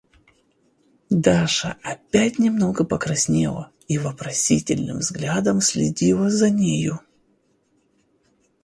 Даша 1.11 1.77
опять 1.83 2.39
немного 2.39 2.83
покраснела 2.83 3.71
и 3.87 3.99
вопросительным 3.99 4.97
взглядом 4.97 5.61
следила 5.61 6.31
за 6.31 6.49
нею. 6.49 7.01